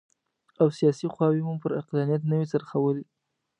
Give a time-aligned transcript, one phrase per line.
[0.61, 3.05] او سیاسي خواوې مو پر عقلانیت نه وي څرخولي.